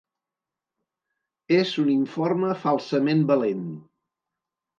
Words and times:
És 1.57 1.73
un 1.83 1.91
informe 1.97 2.57
falsament 2.65 3.23
valent. 3.35 3.63